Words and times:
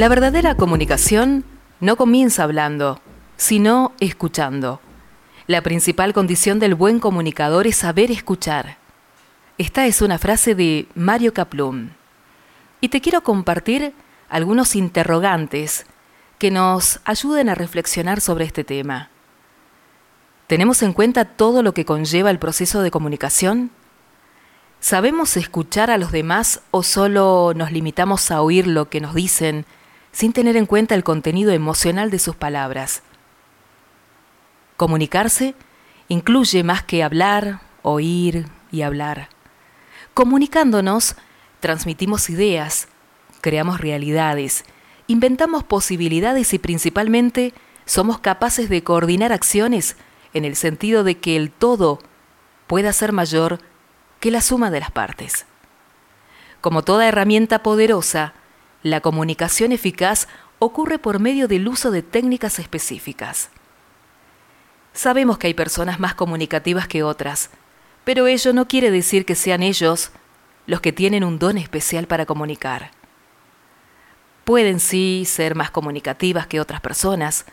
La 0.00 0.08
verdadera 0.08 0.54
comunicación 0.54 1.44
no 1.78 1.96
comienza 1.96 2.44
hablando, 2.44 3.02
sino 3.36 3.92
escuchando. 4.00 4.80
La 5.46 5.60
principal 5.60 6.14
condición 6.14 6.58
del 6.58 6.74
buen 6.74 7.00
comunicador 7.00 7.66
es 7.66 7.76
saber 7.76 8.10
escuchar. 8.10 8.78
Esta 9.58 9.84
es 9.84 10.00
una 10.00 10.16
frase 10.16 10.54
de 10.54 10.88
Mario 10.94 11.34
Kaplum. 11.34 11.90
Y 12.80 12.88
te 12.88 13.02
quiero 13.02 13.22
compartir 13.22 13.92
algunos 14.30 14.74
interrogantes 14.74 15.84
que 16.38 16.50
nos 16.50 17.00
ayuden 17.04 17.50
a 17.50 17.54
reflexionar 17.54 18.22
sobre 18.22 18.46
este 18.46 18.64
tema. 18.64 19.10
¿Tenemos 20.46 20.82
en 20.82 20.94
cuenta 20.94 21.26
todo 21.26 21.62
lo 21.62 21.74
que 21.74 21.84
conlleva 21.84 22.30
el 22.30 22.38
proceso 22.38 22.80
de 22.80 22.90
comunicación? 22.90 23.70
¿Sabemos 24.80 25.36
escuchar 25.36 25.90
a 25.90 25.98
los 25.98 26.10
demás 26.10 26.62
o 26.70 26.82
solo 26.82 27.52
nos 27.54 27.70
limitamos 27.70 28.30
a 28.30 28.40
oír 28.40 28.66
lo 28.66 28.88
que 28.88 29.02
nos 29.02 29.14
dicen 29.14 29.66
sin 30.12 30.32
tener 30.32 30.56
en 30.56 30.66
cuenta 30.66 30.94
el 30.94 31.04
contenido 31.04 31.52
emocional 31.52 32.10
de 32.10 32.18
sus 32.18 32.36
palabras? 32.36 33.02
Comunicarse 34.76 35.54
incluye 36.08 36.64
más 36.64 36.82
que 36.82 37.02
hablar, 37.02 37.60
oír 37.82 38.46
y 38.72 38.82
hablar. 38.82 39.28
Comunicándonos, 40.14 41.16
transmitimos 41.60 42.30
ideas, 42.30 42.88
creamos 43.40 43.80
realidades, 43.80 44.64
inventamos 45.06 45.64
posibilidades 45.64 46.52
y 46.54 46.58
principalmente 46.58 47.54
somos 47.84 48.20
capaces 48.20 48.68
de 48.68 48.82
coordinar 48.82 49.32
acciones 49.32 49.96
en 50.32 50.44
el 50.44 50.56
sentido 50.56 51.04
de 51.04 51.18
que 51.18 51.36
el 51.36 51.50
todo 51.50 51.98
pueda 52.66 52.92
ser 52.92 53.12
mayor 53.12 53.60
que 54.20 54.30
la 54.30 54.40
suma 54.40 54.70
de 54.70 54.80
las 54.80 54.90
partes. 54.90 55.46
Como 56.60 56.82
toda 56.82 57.08
herramienta 57.08 57.62
poderosa, 57.62 58.34
la 58.82 59.00
comunicación 59.00 59.72
eficaz 59.72 60.28
ocurre 60.58 60.98
por 60.98 61.18
medio 61.18 61.48
del 61.48 61.68
uso 61.68 61.90
de 61.90 62.02
técnicas 62.02 62.58
específicas. 62.58 63.50
Sabemos 64.92 65.38
que 65.38 65.46
hay 65.46 65.54
personas 65.54 66.00
más 66.00 66.14
comunicativas 66.14 66.88
que 66.88 67.02
otras, 67.02 67.50
pero 68.04 68.26
ello 68.26 68.52
no 68.52 68.66
quiere 68.68 68.90
decir 68.90 69.24
que 69.24 69.34
sean 69.34 69.62
ellos 69.62 70.10
los 70.66 70.80
que 70.80 70.92
tienen 70.92 71.24
un 71.24 71.38
don 71.38 71.58
especial 71.58 72.06
para 72.06 72.26
comunicar. 72.26 72.90
Pueden 74.44 74.80
sí 74.80 75.24
ser 75.26 75.54
más 75.54 75.70
comunicativas 75.70 76.46
que 76.46 76.60
otras 76.60 76.80
personas, 76.80 77.44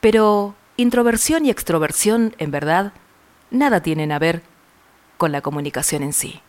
pero 0.00 0.54
introversión 0.76 1.44
y 1.44 1.50
extroversión, 1.50 2.34
en 2.38 2.50
verdad, 2.50 2.92
nada 3.50 3.80
tienen 3.82 4.12
a 4.12 4.18
ver 4.18 4.42
con 5.16 5.32
la 5.32 5.42
comunicación 5.42 6.02
en 6.02 6.12
sí. 6.12 6.40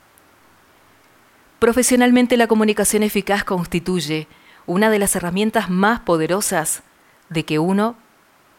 Profesionalmente 1.59 2.37
la 2.37 2.47
comunicación 2.47 3.01
eficaz 3.01 3.43
constituye 3.43 4.27
una 4.67 4.91
de 4.91 4.99
las 4.99 5.15
herramientas 5.15 5.69
más 5.69 6.01
poderosas 6.01 6.83
de 7.29 7.45
que 7.45 7.57
uno 7.57 7.95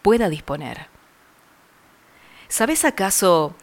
pueda 0.02 0.28
disponer. 0.28 0.88
¿Sabes 2.48 2.84
acaso 2.84 3.54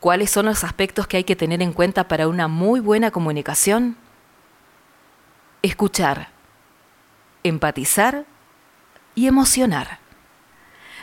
cuáles 0.00 0.30
son 0.30 0.46
los 0.46 0.62
aspectos 0.62 1.06
que 1.06 1.16
hay 1.16 1.24
que 1.24 1.36
tener 1.36 1.62
en 1.62 1.72
cuenta 1.72 2.06
para 2.06 2.28
una 2.28 2.48
muy 2.48 2.80
buena 2.80 3.10
comunicación? 3.10 3.96
Escuchar, 5.62 6.28
empatizar 7.44 8.26
y 9.14 9.26
emocionar. 9.26 10.00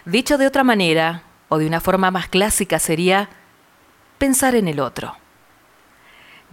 Dicho 0.06 0.38
de 0.38 0.46
otra 0.46 0.64
manera, 0.64 1.24
o 1.50 1.58
de 1.58 1.66
una 1.66 1.82
forma 1.82 2.12
más 2.12 2.28
clásica, 2.28 2.78
sería 2.78 3.30
pensar 4.20 4.54
en 4.54 4.68
el 4.68 4.80
otro. 4.80 5.23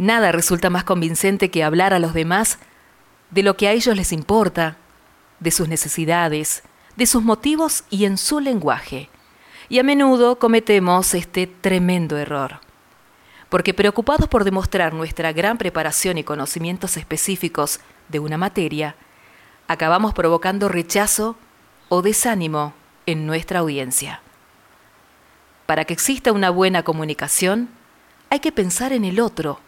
Nada 0.01 0.33
resulta 0.33 0.71
más 0.71 0.85
convincente 0.85 1.51
que 1.51 1.63
hablar 1.63 1.93
a 1.93 1.99
los 1.99 2.15
demás 2.15 2.59
de 3.31 3.43
lo 3.43 3.59
que 3.59 3.69
a 3.69 3.73
ellos 3.73 3.95
les 3.95 4.13
importa, 4.13 4.79
de 5.41 5.51
sus 5.51 5.69
necesidades, 5.69 6.63
de 6.97 7.05
sus 7.05 7.23
motivos 7.23 7.85
y 7.91 8.07
en 8.07 8.17
su 8.17 8.41
lenguaje. 8.41 9.11
Y 9.69 9.79
a 9.79 9.83
menudo 9.83 10.39
cometemos 10.39 11.13
este 11.13 11.47
tremendo 11.47 12.17
error. 12.17 12.61
Porque 13.51 13.75
preocupados 13.75 14.27
por 14.27 14.45
demostrar 14.45 14.95
nuestra 14.95 15.35
gran 15.35 15.59
preparación 15.59 16.17
y 16.17 16.25
conocimientos 16.25 16.97
específicos 16.97 17.81
de 18.09 18.21
una 18.21 18.39
materia, 18.39 18.95
acabamos 19.69 20.15
provocando 20.15 20.71
rechazo 20.71 21.37
o 21.91 22.01
desánimo 22.01 22.73
en 23.05 23.27
nuestra 23.27 23.59
audiencia. 23.59 24.23
Para 25.67 25.85
que 25.85 25.93
exista 25.93 26.33
una 26.33 26.49
buena 26.49 26.85
comunicación, 26.85 27.69
hay 28.31 28.41
que 28.41 28.51
pensar 28.51 28.95
en 28.95 29.05
el 29.05 29.21
otro 29.21 29.61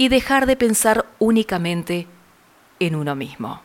y 0.00 0.08
dejar 0.08 0.46
de 0.46 0.56
pensar 0.56 1.04
únicamente 1.18 2.06
en 2.78 2.94
uno 2.94 3.14
mismo. 3.14 3.60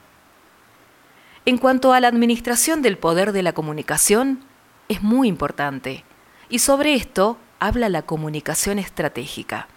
En 1.45 1.57
cuanto 1.57 1.93
a 1.93 2.01
la 2.01 2.09
administración 2.09 2.81
del 2.81 2.97
poder 2.97 3.31
de 3.31 3.41
la 3.41 3.53
comunicación, 3.53 4.41
es 4.89 5.01
muy 5.01 5.29
importante, 5.29 6.03
y 6.49 6.59
sobre 6.59 6.93
esto 6.93 7.37
habla 7.61 7.87
la 7.87 8.01
comunicación 8.01 8.79
estratégica. 8.79 9.69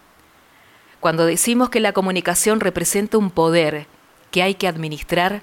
Cuando 0.99 1.27
decimos 1.27 1.71
que 1.71 1.79
la 1.79 1.93
comunicación 1.93 2.59
representa 2.59 3.19
un 3.19 3.31
poder 3.31 3.87
que 4.33 4.43
hay 4.43 4.57
que 4.57 4.67
administrar, 4.67 5.43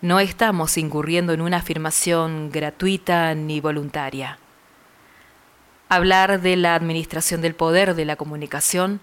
no 0.00 0.18
estamos 0.18 0.76
incurriendo 0.76 1.34
en 1.34 1.40
una 1.40 1.58
afirmación 1.58 2.50
gratuita 2.50 3.32
ni 3.36 3.60
voluntaria. 3.60 4.40
Hablar 5.88 6.40
de 6.40 6.56
la 6.56 6.74
administración 6.74 7.42
del 7.42 7.54
poder 7.54 7.94
de 7.94 8.04
la 8.04 8.16
comunicación 8.16 9.00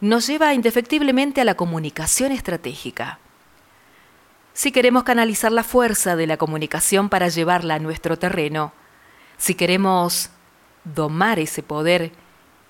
nos 0.00 0.26
lleva 0.26 0.54
indefectiblemente 0.54 1.40
a 1.40 1.44
la 1.44 1.54
comunicación 1.54 2.32
estratégica. 2.32 3.18
Si 4.52 4.72
queremos 4.72 5.04
canalizar 5.04 5.52
la 5.52 5.62
fuerza 5.62 6.16
de 6.16 6.26
la 6.26 6.36
comunicación 6.36 7.08
para 7.08 7.28
llevarla 7.28 7.74
a 7.74 7.78
nuestro 7.78 8.18
terreno, 8.18 8.72
si 9.36 9.54
queremos 9.54 10.30
domar 10.84 11.38
ese 11.38 11.62
poder 11.62 12.12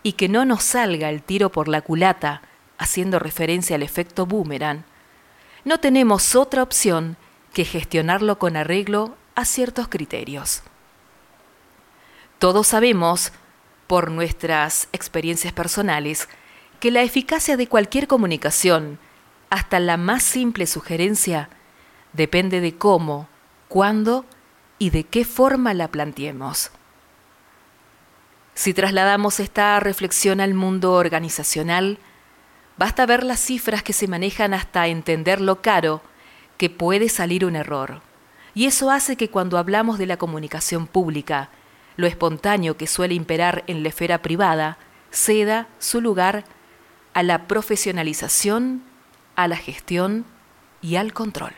y 0.02 0.12
que 0.12 0.28
no 0.28 0.44
nos 0.44 0.62
salga 0.64 1.08
el 1.08 1.22
tiro 1.22 1.50
por 1.50 1.68
la 1.68 1.82
culata, 1.82 2.42
haciendo 2.78 3.18
referencia 3.18 3.76
al 3.76 3.82
efecto 3.82 4.26
boomerang, 4.26 4.84
no 5.64 5.78
tenemos 5.78 6.34
otra 6.34 6.62
opción 6.62 7.16
que 7.52 7.64
gestionarlo 7.64 8.38
con 8.38 8.56
arreglo 8.56 9.16
a 9.34 9.44
ciertos 9.44 9.88
criterios. 9.88 10.62
Todos 12.38 12.68
sabemos 12.68 13.32
por 13.86 14.10
nuestras 14.10 14.88
experiencias 14.92 15.52
personales 15.52 16.28
que 16.80 16.90
la 16.90 17.02
eficacia 17.02 17.56
de 17.58 17.66
cualquier 17.66 18.06
comunicación, 18.06 18.98
hasta 19.50 19.78
la 19.80 19.96
más 19.96 20.22
simple 20.22 20.66
sugerencia, 20.66 21.50
depende 22.14 22.60
de 22.60 22.76
cómo, 22.76 23.28
cuándo 23.68 24.24
y 24.78 24.90
de 24.90 25.04
qué 25.04 25.26
forma 25.26 25.74
la 25.74 25.88
planteemos. 25.88 26.70
Si 28.54 28.74
trasladamos 28.74 29.40
esta 29.40 29.78
reflexión 29.78 30.40
al 30.40 30.54
mundo 30.54 30.94
organizacional, 30.94 31.98
basta 32.78 33.06
ver 33.06 33.24
las 33.24 33.40
cifras 33.40 33.82
que 33.82 33.92
se 33.92 34.08
manejan 34.08 34.54
hasta 34.54 34.86
entender 34.88 35.40
lo 35.40 35.60
caro 35.60 36.02
que 36.56 36.70
puede 36.70 37.08
salir 37.08 37.44
un 37.44 37.56
error. 37.56 38.00
Y 38.54 38.66
eso 38.66 38.90
hace 38.90 39.16
que 39.16 39.28
cuando 39.28 39.58
hablamos 39.58 39.98
de 39.98 40.06
la 40.06 40.16
comunicación 40.16 40.86
pública, 40.86 41.50
lo 41.96 42.06
espontáneo 42.06 42.76
que 42.76 42.86
suele 42.86 43.14
imperar 43.14 43.64
en 43.66 43.82
la 43.82 43.90
esfera 43.90 44.22
privada 44.22 44.78
ceda 45.10 45.68
su 45.78 46.00
lugar 46.00 46.44
a 47.14 47.22
la 47.22 47.46
profesionalización, 47.46 48.82
a 49.36 49.48
la 49.48 49.56
gestión 49.56 50.24
y 50.80 50.96
al 50.96 51.12
control. 51.12 51.52